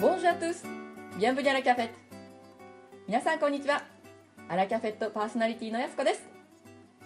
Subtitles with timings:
[0.00, 0.62] Bonjour à tous!
[1.18, 1.90] Bienvenue à la cafette!
[3.06, 3.82] 皆さんこんにちは。
[4.48, 6.22] アラキャフェットパーソナリティのやすこです。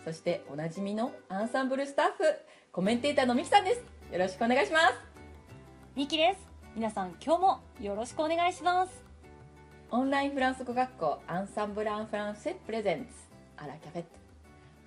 [0.04, 2.22] そしておなじみのアンサンブルスタッフ、
[2.70, 3.82] コメンテーターのミキさんです。
[4.12, 4.94] よろしくお願いします。
[5.96, 6.46] ミキです。
[6.76, 8.92] 皆さん今日もよろしくお願いします。
[9.90, 13.12] オンラインフランス語学校アンサンブル・アン・フランセプレゼンツ
[13.56, 14.08] アラキャフェット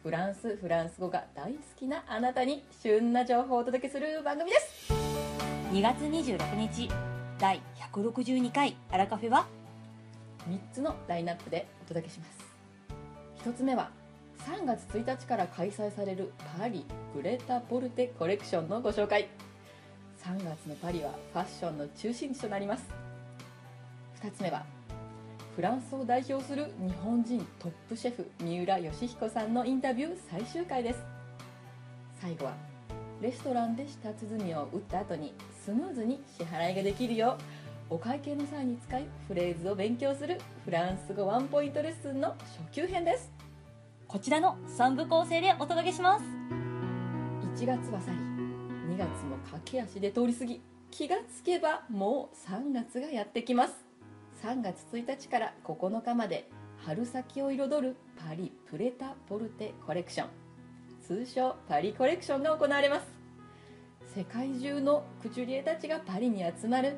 [0.04, 4.94] フランスフランス語が大好きなあなたに旬な情報をお届けする番組です
[5.72, 6.90] 2月26日、
[7.40, 7.62] 第
[7.94, 9.48] 162回アラカフェは
[10.50, 13.50] 3つのラインナップでお届けします。
[13.50, 13.90] 1つ目は
[14.46, 19.28] 3月1日から開催されるパリグレタ・ポルテコレクションのご紹介。
[20.24, 22.86] 3月のパリはファッションの中心地となります。
[24.22, 24.66] 2つ目は
[25.56, 31.00] フランスを代表する日本人トップシェフ三浦義彦さんのインタビュー最終回です。
[32.22, 32.54] 最後は
[33.22, 35.34] レストランで舌鼓を打った後に
[35.66, 42.36] スムーズに支払いができるようお会計の際に使いフレーズを勉強するフランス語ワンポイントレッスンの
[42.70, 43.32] 初級編です。
[44.10, 46.26] こちらの3部構成でお届けします。
[47.56, 48.18] 1月は去り
[48.94, 53.74] 2月も駆け足で通り過ぎ気がつけばもう3月がやってきます。
[54.44, 56.50] 3月1日から9日まで
[56.86, 60.28] 春先を彩るパリプレタポルテコレクション。
[61.02, 63.08] 通称パリコレクションが行われます。
[64.14, 66.98] 世界中のクチュリエたちがパリに集まる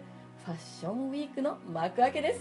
[0.50, 2.40] ファッションウィークの幕開けです。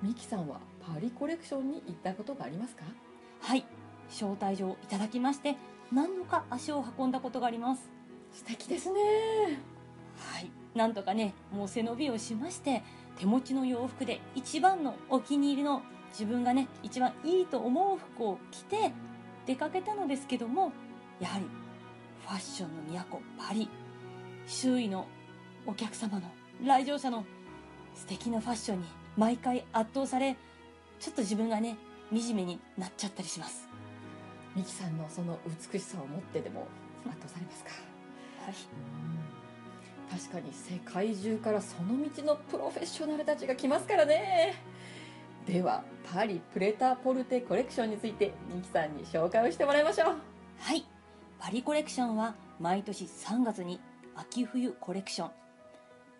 [0.00, 2.84] ミキさんはパリコレクションに行ったことがありますか？
[3.40, 3.64] はい、
[4.08, 5.56] 招待状をいただきまして、
[5.92, 7.90] 何度か足を運んだことがあります。
[8.32, 9.00] 素敵ですね。
[10.16, 12.84] はい、なんとかね、もう背伸びをしまして、
[13.18, 18.92] 手持ちの洋服で一番のお気に入りの自分がね、一番いいと思う服を着て
[19.44, 20.70] 出かけたのですけども、
[21.18, 21.46] やはり
[22.24, 23.68] ファッションの都パリ、
[24.46, 25.08] 周囲の
[25.66, 26.30] お客様の
[26.64, 27.24] 来場者の
[27.94, 28.86] 素敵なファッションに
[29.16, 30.36] 毎回圧倒され、
[30.98, 31.76] ちょっと自分がね、
[32.12, 33.68] 惨めになっちゃったりします。
[34.56, 35.38] ミキさんのその
[35.72, 36.66] 美しさを持ってでも
[37.06, 37.70] 圧倒されますか？
[38.46, 38.54] はい。
[40.10, 44.54] 確かに世界中からその道のプロフェッショナルたちが来ますからね
[45.46, 50.16] ではパリプレタポルテコレクションについてミキさんに紹介をしてもらいましょう
[50.60, 50.86] はい。
[51.38, 53.80] パリコレクションは毎年3月に
[54.16, 55.30] 秋冬コレクション、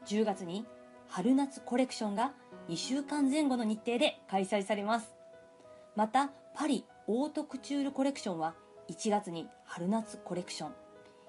[0.09, 0.65] 10月に
[1.07, 2.33] 春夏コレクションが
[2.71, 5.13] 2週間前後の日程で開催されます。
[5.97, 8.55] また、パリオートクチュールコレクションは
[8.89, 10.71] 1月に春夏コレクション、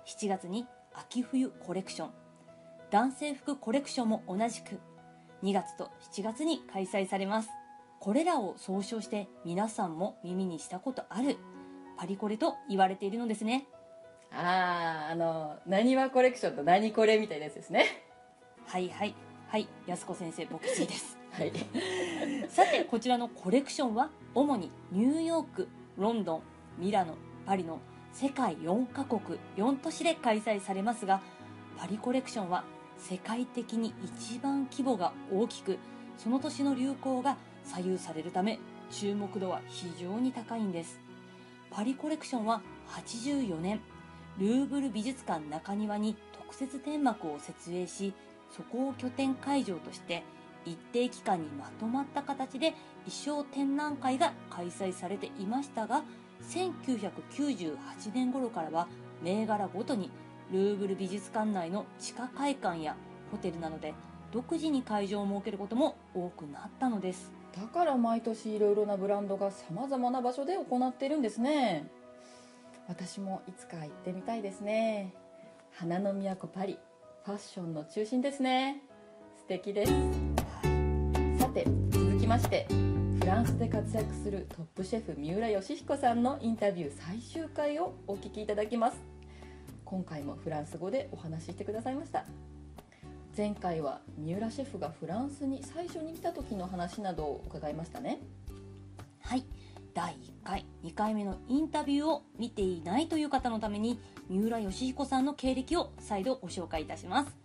[0.06, 2.10] 7月に秋冬コレクション、
[2.90, 4.80] 男性服コレクションも同じく
[5.44, 7.50] 2月と7月に開催されます。
[8.00, 11.36] これらを総称して皆さんも耳にしたことある
[11.98, 13.68] パリコレと言われているのですね。
[14.32, 18.09] あああの何はコレクションと何これみたいなやつですね
[18.70, 19.16] はいはい。
[19.48, 21.18] はい、安子先生、牧師です。
[21.32, 21.52] はい
[22.50, 26.42] さて、こちらのコレクションは、主にニューヨーク、ロンドン、
[26.78, 27.16] ミラノ、
[27.48, 27.80] パリの
[28.14, 31.20] 世界4カ国4都市で開催されますが、
[31.80, 32.64] パリコレクションは
[33.00, 35.80] 世界的に一番規模が大きく、
[36.20, 38.60] その年の流行が左右されるため、
[38.92, 41.00] 注目度は非常に高いんです。
[41.72, 43.82] パリコレクションは84年、
[44.38, 48.14] ルーブル美術館中庭に特設展幕を設営し、
[48.56, 50.24] そこを拠点会場として
[50.66, 52.74] 一定期間にまとまった形で
[53.06, 56.04] 衣装展覧会が開催されていましたが
[56.50, 57.78] 1998
[58.14, 58.88] 年頃からは
[59.24, 60.12] 銘柄ごとに
[60.52, 62.96] ルーブル美術館内の地下会館や
[63.32, 63.94] ホテルなどで
[64.32, 67.32] 独自に会場を設けることも多くなったのです。
[67.56, 71.88] だから毎年いろいろなブランドがさまざまな場所で行っているんですね。
[72.88, 75.14] 私もいつか行ってみたいですね。
[75.72, 76.80] 花の都パリ。
[77.26, 78.82] ファッションの中心ですね。
[79.38, 79.92] 素敵です。
[81.38, 82.66] さて続きまして
[83.20, 88.98] フランスで活躍するトップシェフ三浦義彦さんのインタビュー最終回をお聞きいただきます。
[89.84, 92.26] 今回もフランス語でお話ししてくださいました。
[93.36, 98.20] 前回は三浦シェフがフランスに最初に来た時の話などを伺いましたね。
[99.94, 104.00] 第1回2回目のインタビューを見ていないという方のために
[104.30, 107.36] 三浦義彦さんの経歴を再度ご紹介いたします。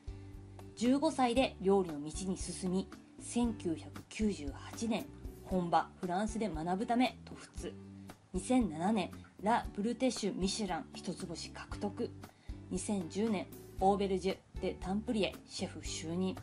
[0.76, 2.88] 15歳で料理の道に進み
[3.22, 5.06] 1998年
[5.44, 7.72] 本場フランスで学ぶため渡仏
[8.34, 9.10] 2007年
[9.42, 12.10] ラ・ブルテッシュ・ミシュラン一つ星獲得。
[12.72, 13.46] 2010年
[13.80, 16.34] オーベルジュ・デ・タンプリエシェフ就任。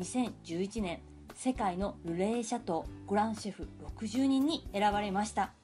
[0.00, 1.00] 2011年
[1.42, 3.66] 世界のルレーシャトーグランシェフ
[3.96, 5.54] 60人に選ばれました。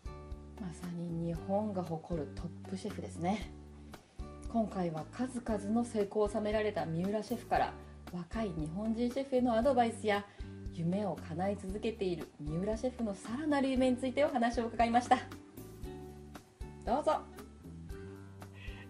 [0.58, 3.52] まさに日本が誇るトップシェフですね。
[4.49, 7.75] 今回は数々の成功を収められた三浦シェフから
[8.11, 10.25] 若い日本人シェフへのアドバイスや
[10.73, 15.19] 夢を叶え続けている三浦シェフのさらなる夢についてお話を伺いました。
[16.87, 17.20] どうぞ。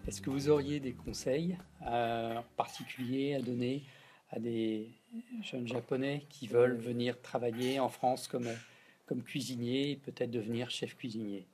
[0.07, 3.83] Est-ce que vous auriez des conseils euh, particuliers à donner
[4.31, 4.89] à des
[5.41, 8.49] jeunes japonais qui veulent venir travailler en France comme,
[9.05, 11.45] comme cuisinier et peut-être devenir chef cuisinier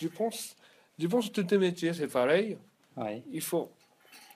[0.00, 0.56] Je pense,
[0.98, 2.56] je pense que tous les métiers, c'est pareil.
[2.96, 3.70] Ouais, Il faut,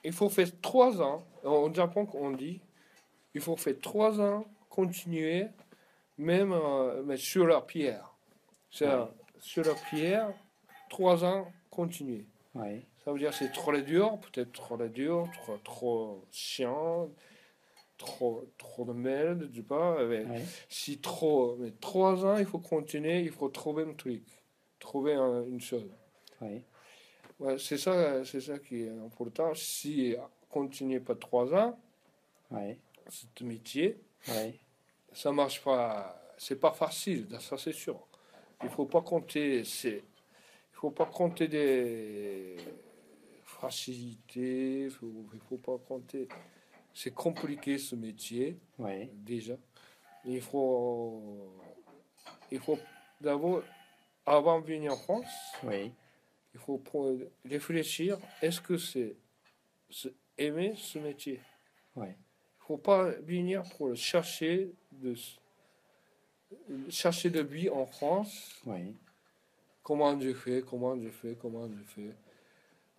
[0.03, 1.23] il faut faire trois ans.
[1.43, 2.59] Au Japon, on dit,
[3.33, 5.47] il faut faire trois ans, continuer,
[6.17, 8.09] même euh, mais sur la pierre.
[8.71, 9.07] C'est Ouais.
[9.39, 10.33] sur la pierre,
[10.89, 12.25] trois ans, continuer.
[12.55, 17.09] ouais, Ça veut dire que c'est trop dur, peut-être trop dur, trop, trop chiant,
[17.97, 19.49] trop, trop de merde,
[20.07, 24.23] mais ouais, Si trop, mais trois ans, il faut continuer, il faut trouver un truc,
[24.79, 25.89] trouver un- une chose.
[26.41, 26.63] ouais,
[27.39, 29.53] Ouais, c'est ça, c'est ça qui est important.
[29.55, 30.15] Si
[30.49, 31.79] continuez pas trois ans,
[33.09, 33.97] ce métier,
[35.11, 36.19] ça marche pas.
[36.37, 37.99] C'est pas facile, ça c'est sûr.
[38.63, 39.97] Il faut pas compter, c'est,
[40.71, 42.55] il faut pas compter des
[43.43, 44.83] facilités.
[44.85, 46.27] Il faut, il faut pas compter.
[46.93, 49.55] C'est compliqué ce métier ouais, déjà.
[50.25, 51.51] Il faut,
[52.51, 52.77] il faut
[53.19, 53.63] d'abord,
[54.25, 55.25] avant de venir en France,
[55.63, 55.91] oui,
[56.53, 56.81] il faut
[57.45, 58.17] réfléchir.
[58.41, 59.15] Est-ce que c'est
[60.37, 61.41] aimer ce métier?
[61.95, 62.15] Ouais,
[62.59, 65.15] Il faut pas venir pour le chercher de
[66.89, 68.61] chercher de vie en France.
[68.65, 68.95] oui,
[69.81, 72.15] Comment je fais Comment je fais Comment je fais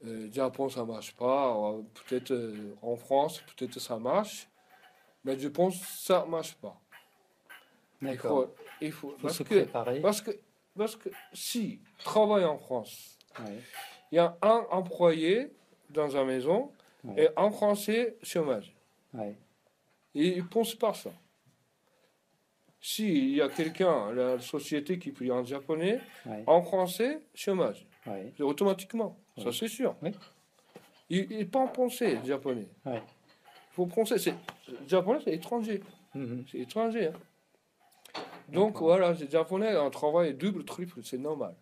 [0.06, 1.54] euh, Japon, ça marche pas.
[1.56, 4.48] Euh, Peut-être euh, en France, peut-être ça marche.
[5.24, 6.78] Mais je pense que ça marche pas.
[8.02, 8.44] Il d'accord.
[8.44, 10.00] faut, il faut, Il faut parce, se que, préparer.
[10.00, 10.30] parce que
[10.76, 13.60] parce que si travaille en France, Ouais,
[14.12, 15.52] il y a un employé
[15.90, 16.70] dans la maison
[17.04, 17.24] Ouais.
[17.24, 18.74] et un français chômage.
[19.12, 19.36] ouais,
[20.14, 21.10] Et ils pensent pas ça.
[22.86, 27.86] S'il y a quelqu'un, la société qui prie en japonais, ouais, en français, chômage.
[28.06, 29.18] ouais, automatiquement.
[29.42, 29.96] Ça, c'est sûr.
[31.08, 32.68] Il ne pas en penser, le japonais.
[32.84, 33.00] Il
[33.70, 34.18] faut penser.
[34.18, 34.34] C'est,
[34.68, 35.80] le japonais, c'est étranger.
[36.14, 36.44] Mhm.
[36.52, 37.06] C'est étranger.
[37.06, 38.20] hein.
[38.50, 41.54] Donc, voilà, les japonais, un travail double, triple, c'est normal.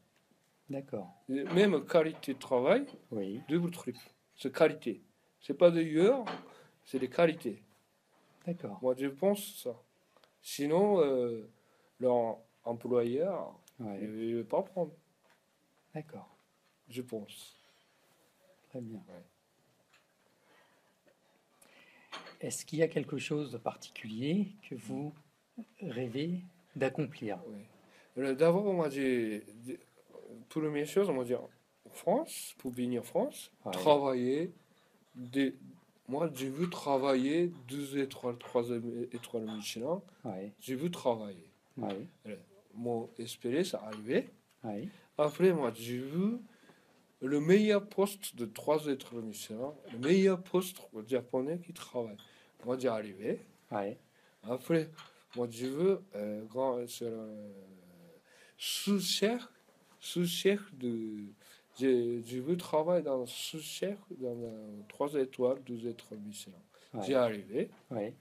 [0.68, 1.06] D'accord.
[1.28, 4.00] Même qualité de travail, Oui, double, triple.
[4.34, 5.00] C'est qualité.
[5.40, 6.24] C'est pas de heures,
[6.84, 7.62] c'est des qualités.
[8.44, 8.80] d'accord.
[8.82, 9.70] Moi, je pense ça.
[10.42, 11.48] Sinon, euh,
[12.00, 14.06] leur employeur, Ouais, ne
[14.36, 14.92] veut pas prendre,
[15.94, 16.28] d'accord.
[16.88, 17.56] je pense.
[18.68, 18.98] Très bien.
[19.08, 19.22] Ouais.
[22.40, 25.12] Est-ce qu'il y a quelque chose de particulier que vous
[25.80, 26.40] rêvez
[26.76, 27.38] d'accomplir?
[27.46, 27.58] Oui.
[28.18, 29.44] Euh, D'abord, moi, j'ai.
[29.64, 29.80] j'ai-
[30.48, 33.72] Première chose, on va dire en France, pour venir en France, Ouais.
[33.72, 34.52] travailler.
[35.14, 35.54] Des,
[36.08, 38.64] moi, j'ai vu travailler deux étoiles, trois
[39.12, 40.02] étoiles Michelin.
[40.24, 41.50] Oui, J'ai vu travailler.
[41.76, 42.06] oui,
[42.74, 44.28] Mon espéré, ça arrivait.
[44.64, 44.88] oui,
[45.18, 46.38] Après, moi, j'ai vu
[47.20, 52.16] le meilleur poste de trois étoiles Michelin, le meilleur poste japonais qui travaille.
[52.64, 53.40] Moi, j'ai arrivé.
[54.42, 54.90] Après,
[55.36, 56.86] moi, je veux euh, grand, le
[58.58, 59.48] sous-chef,
[60.00, 61.24] sous-chef de.
[61.78, 66.52] Je veux travailler dans sous-chef dans la trois étoiles, deux étoiles Michelin.
[66.94, 67.00] Ouais.
[67.06, 67.70] J'ai arrivé.
[67.90, 68.14] oui,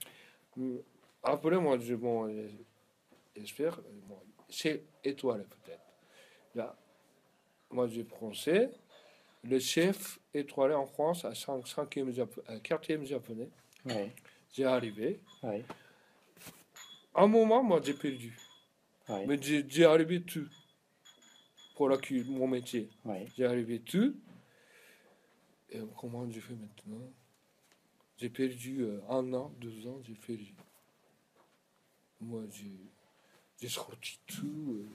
[0.58, 0.77] Mm,
[1.24, 2.48] Après, moi, je bon, euh,
[3.38, 5.81] j'espère, euh, bon, c'est étoile peut-être.
[6.55, 6.75] Là,
[7.70, 8.70] moi, j'ai pensé,
[9.43, 13.50] le chef étoilé en France à 5, 5e, Japo- à 4e japonais.
[14.53, 15.22] J'ai arrivé.
[17.15, 18.38] un moment, moi, j'ai perdu.
[19.27, 20.48] Mais j'ai j'ai arrivé tout
[21.90, 22.90] la cu- mon métier.
[23.36, 24.16] J'ai arrivé tout.
[25.72, 27.10] Et comment j'ai fait maintenant?
[28.18, 30.54] J'ai perdu euh, un an, deux ans, j'ai perdu.
[32.20, 32.44] Moi,
[33.60, 34.86] j'ai sorti tout.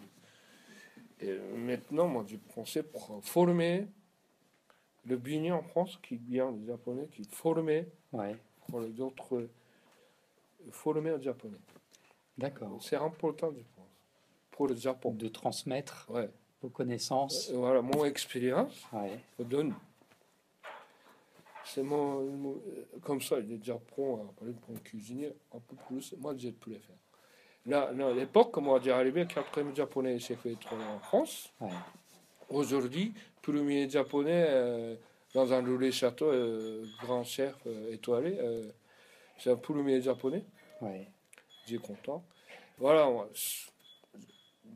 [1.22, 3.88] euh, et maintenant, moi, j'ai pensé pour former
[5.06, 8.34] le binier en France, qui vient des Japonais, qui formait oui.
[8.68, 9.48] pour les autres,
[10.70, 11.58] former aux Japonais.
[12.36, 12.82] D'accord.
[12.82, 13.88] C'est important, je pense,
[14.50, 15.14] pour le Japon.
[15.14, 16.28] De transmettre Ouais.
[16.66, 17.50] Vos connaissances.
[17.50, 18.84] Euh, Voilà, mon expérience,
[19.38, 19.74] je donne.
[21.64, 25.58] C'est mon, mon- euh, Comme ça, il est déjà prêt à parler pour cuisiner un
[25.58, 26.14] peu plus.
[26.18, 26.96] Moi, j'ai pu le faire.
[27.66, 31.52] Là, à l'époque, moi, j'ai arrivé quatrième japonais chef étoilé en France.
[31.60, 31.70] oui,
[32.48, 34.94] Aujourd'hui, premier japonais euh,
[35.34, 38.38] dans un roulet château, euh, grand chef euh, étoilé.
[39.38, 40.44] c'est un premier japonais.
[40.82, 41.06] oui,
[41.66, 42.22] J'ai content.
[42.78, 43.28] Voilà, moi,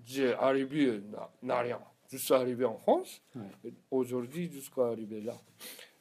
[0.07, 1.03] j'ai arrivé, euh,
[1.43, 1.81] n'a- rien.
[2.11, 3.23] Juste arrivé en France.
[3.37, 3.73] Ouais.
[3.91, 5.37] Aujourd'hui, jusqu'à arriver là.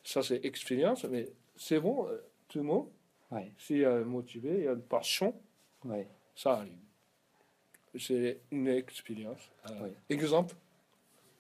[0.04, 2.90] Ça, c'est expérience, mais c'est bon, euh, tout le monde.
[3.32, 5.40] Ouais, S'il y a un motivé, il y a une passion,
[5.86, 6.74] ouais, ça arrive.
[7.98, 9.42] C'est une expérience.
[9.70, 9.92] Euh.
[10.10, 10.56] Exemple,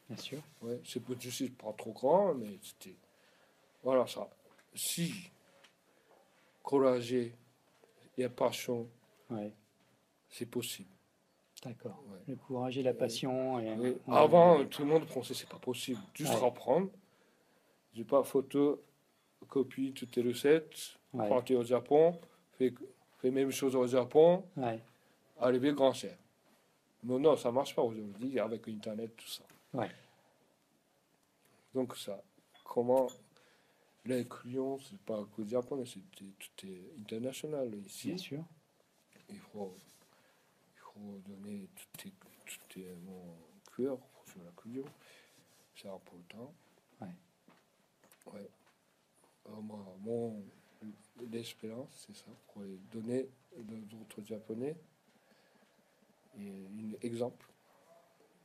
[0.08, 0.39] bien sûr.
[0.62, 2.96] ouais, c'est je suis pas trop grand, mais c'était.
[3.82, 4.30] Voilà ça.
[4.75, 5.13] Si
[6.62, 7.34] courage et
[8.30, 8.88] passion,
[10.30, 10.89] c'est possible.
[11.63, 12.04] D'accord.
[12.12, 12.20] Ouais.
[12.28, 13.60] Le courage et la passion.
[13.60, 13.89] Et, Oui.
[13.89, 16.00] ouais, Avant, tout le monde pensait que c'est pas possible.
[16.13, 16.39] Juste Ouais.
[16.39, 16.89] reprendre.
[17.94, 18.82] J'ai pas photo,
[19.48, 22.18] copie toutes les recettes, ouais, partir au Japon,
[22.58, 22.74] fait,
[23.18, 24.80] fait même chose au Japon, ouais,
[25.39, 26.16] arriver grand cher.
[27.04, 29.44] Mais non, ça marche pas aujourd'hui avec Internet, tout ça.
[29.74, 29.89] Ouais.
[31.74, 32.22] Donc ça,
[32.63, 33.08] comment
[34.06, 38.10] les clients, c'est pas que japonais, c'est tout est international ici.
[38.10, 38.44] bien sûr.
[39.30, 39.74] Il faut,
[41.00, 42.13] faut donner tout est,
[42.46, 43.38] tout est mon
[43.75, 44.86] cœur sur la client.
[45.75, 46.53] C'est important.
[47.01, 47.15] Ouais.
[48.34, 48.50] Ouais.
[49.48, 50.44] Euh, moi, mon
[51.32, 53.27] l'espérance, c'est ça, pour les donner
[53.58, 54.75] aux autres japonais
[56.38, 57.46] et un exemple.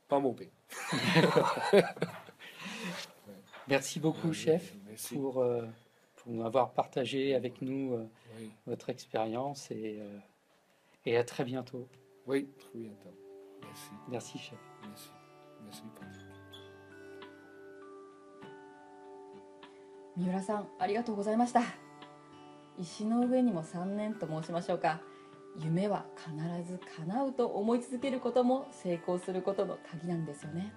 [0.07, 0.51] Pas mauvais.
[3.67, 5.15] Merci beaucoup, Ouais, chef, Merci.
[5.15, 5.65] pour, euh,
[6.17, 8.05] pour avoir partagé avec nous euh,
[8.37, 10.19] Oui, votre expérience et, euh,
[11.05, 11.87] et à très bientôt.
[12.27, 13.13] Oui, très bientôt.
[13.61, 14.59] Merci, Merci, chef.
[14.83, 15.09] merci,
[15.63, 15.83] merci.
[15.99, 16.25] Patrick.
[20.17, 21.61] 三浦さんありがとうございました。
[22.79, 25.01] 石の上にも3年と申しましょうか。
[25.57, 26.33] 夢は必
[26.69, 30.73] ず叶うと思い続けることも成功することの鍵なんですよね。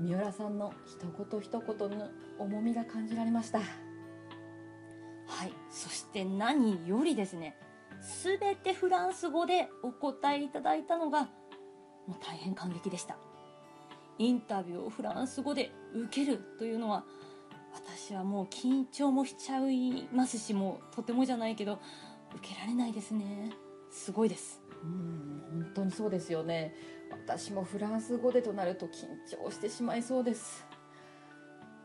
[0.00, 3.58] 三浦さんの一言一言の重みが感じられました。
[3.58, 3.64] は
[5.46, 5.52] い。
[5.70, 7.56] そして何よりですね
[8.22, 11.22] 全てフランス語でお答えいただいたのが
[12.06, 13.16] もう大変感激でした。
[14.18, 17.04] インタビューをフランス語で受けるというのは
[17.72, 21.80] 私はもう緊張もしちゃいますしもうとてもじゃないけど
[22.36, 23.50] 受けられないですね。
[23.90, 24.60] すごいです。
[24.82, 26.74] うん本当にそうですよね。
[27.10, 28.90] 私もフランス語でとなると緊
[29.44, 30.66] 張してしまいそうです。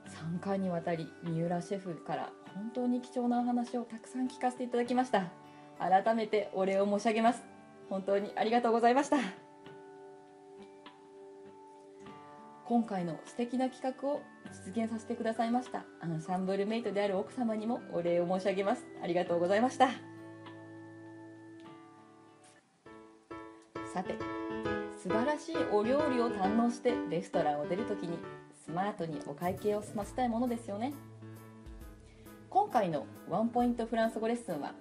[0.10, 5.39] 3回にわたり三浦シェフから本当に貴重なお話をたくさん聞かせていただきました。
[5.80, 7.44] 改めてお礼を申し上げます。
[7.90, 9.18] 本当にありがとうございました。
[12.70, 14.22] 今回の素敵な企画を
[14.66, 18.86] 実現させてくださいましたアンサンブルメイトである奥様にもお礼を申し上げます。
[19.02, 19.90] ありがとうございました。
[23.92, 24.14] さて
[25.02, 28.20] 素晴らしいお料理を堪能してレストランを出るときに
[28.66, 30.94] スマートにお会計を済ませたいものですよね。
[32.52, 34.76] 今回のワンポイントフランス語レッスンは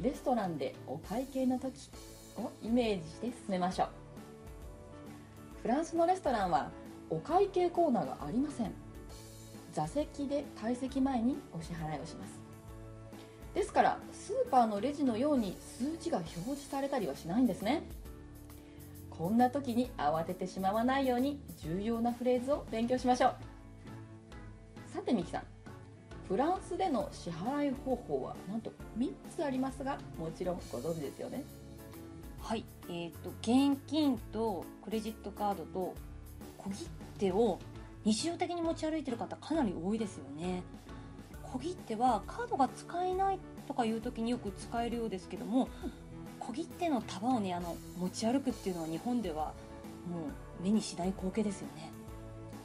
[0.00, 1.90] レストランでお会計の時
[2.36, 3.88] をイメージして進めましょう
[5.62, 6.70] フランスのレストランは
[7.10, 8.72] お会計コーナーがありません。
[9.72, 12.38] 座席で退席前にお支払いをします
[13.54, 17.82] ですからスーパーのレジのように数字が表示されたりはしないんですね。
[19.10, 23.34] こんな時に慌ててしまわないように重要なフレーズを勉強しましょう。
[24.92, 25.53] さてミキさん。
[26.28, 31.44] フランスでの支払い方法はなんと3つありますがもちろんご存知ですよね？
[32.40, 35.94] はいえっ、と現金とクレジットカードと
[36.58, 36.88] 小切
[37.18, 37.58] 手を
[38.04, 40.62] 日常的に持ち歩いてる方かなり多いですよね。
[41.42, 43.38] 小切手はカードが使えない
[43.68, 45.68] とかいう時によく使えるようですけども
[46.40, 49.54] 小切手の束をねあの持ち歩くっていうのは日本では
[50.10, 50.26] も
[50.60, 51.90] う目にしない光景ですよね。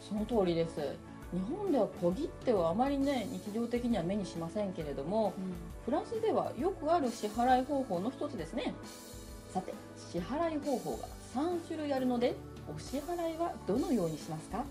[0.02, 0.96] その通りです
[1.32, 5.34] 日本では小切手をあまりね日常的には目にしませんけれども
[5.86, 8.74] フランスではよくある支払い方法の一つですね。
[9.54, 9.74] さて
[10.12, 12.36] 支払い方法が3種類あるので
[12.76, 14.64] お支払いはどのようにしますか？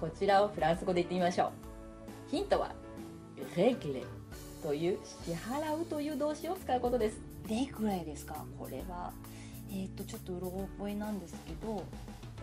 [0.00, 1.50] こちらをフランス語で言ってみましょう。
[2.30, 2.72] ヒントは
[3.56, 4.02] 「レグレ」
[4.62, 7.20] という支払うという動詞を使うことです。
[7.48, 8.44] レグレですか？
[8.58, 9.12] これは。
[9.70, 11.82] えっ、とちょっとうろ覚えなんですけど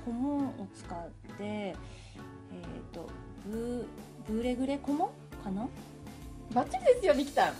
[0.05, 1.75] コモンを使って
[2.55, 3.09] えっ、と
[3.47, 3.85] ブ
[4.27, 5.12] ブレグレコモ？
[5.41, 5.67] ンかな？
[6.53, 7.53] バッチリですよミキさん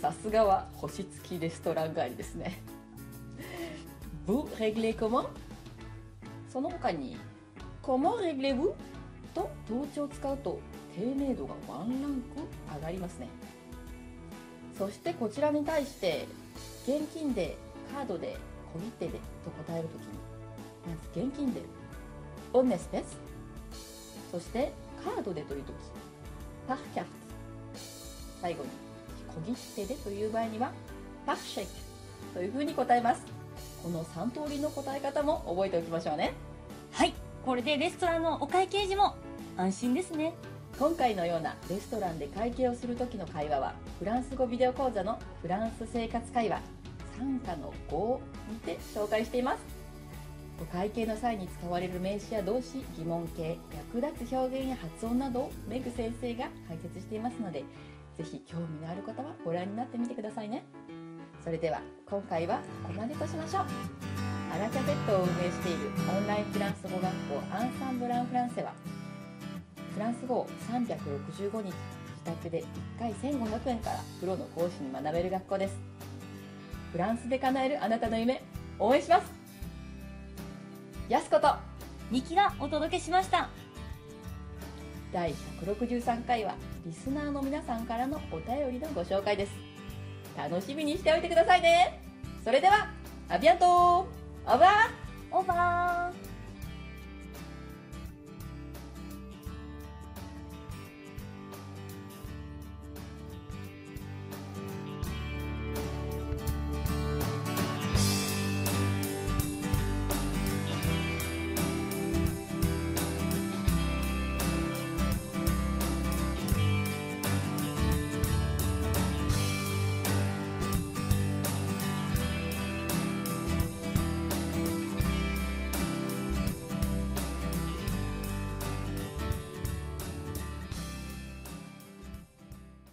[0.00, 2.60] さすがは星付きレストラン帰りですね。
[4.26, 5.22] ブレグレコモ？
[5.22, 5.26] ン
[6.52, 7.16] その他に
[7.82, 8.74] コモレグレブ？
[9.34, 10.58] と同値を使うと
[10.96, 13.28] 丁寧度がワンランク上がりますね。
[14.76, 16.26] そしてこちらに対して
[16.86, 17.56] 現金で
[17.94, 18.36] カードで
[18.72, 19.12] 小切手で
[19.44, 20.08] と答えるときに
[20.86, 21.60] まず現金で。
[22.54, 23.18] オンネスペス
[24.30, 24.72] そして
[25.04, 25.76] カードでというとき
[26.66, 27.08] パーキャフ
[28.40, 28.70] 最後に
[29.46, 30.72] 小切手でという場合には
[31.26, 31.70] パッシェク
[32.34, 33.22] というふうに答えます。
[33.82, 36.32] この3通りの答え方も覚えておきましょうね。
[36.92, 37.14] はい。
[37.44, 39.14] これでレストランのお会計時も
[39.56, 40.34] 安心ですね。
[40.78, 46.60] 今回のようなレストランで会計をする時の会話はフランス語ビデオ講座のフランス生活会話
[47.18, 48.18] 参加の5
[48.52, 49.77] にて紹介しています
[50.60, 53.58] お会計の際に使われる名詞や動詞疑問形
[53.94, 57.64] 役立つ表現や発音などをメグ先生が解説していますので
[58.16, 60.64] ぜひ興味のある方はご覧になってみてくださいね。
[61.44, 63.64] それでは今回はここまでとしましょう。
[64.52, 67.08] アラキャペットを運営しているオンラインフランス語学校
[67.54, 68.72] アンサンブランフランセは
[69.94, 71.74] フランス語を365日自
[72.24, 72.64] 宅で
[72.98, 75.78] 1回1500円からプロの講師に学べる学校です。
[76.90, 78.42] フランスで叶えるあなたの夢
[78.80, 79.37] 応援します。
[81.08, 81.54] やすこと
[82.10, 83.48] ニキがお届けしました。
[85.10, 89.52] 第163回はリスナーの皆さんからのお便りのご紹介です。
[90.36, 92.02] 楽しみにしておいてくださいね。
[92.44, 92.90] それでは
[93.30, 94.68] アビアントオーバー。
[95.30, 96.27] オーバー。